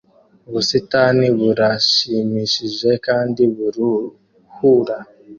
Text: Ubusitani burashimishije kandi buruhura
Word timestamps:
Ubusitani 0.47 1.25
burashimishije 1.37 2.89
kandi 3.05 3.41
buruhura 3.55 4.97